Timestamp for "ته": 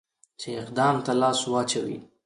1.05-1.11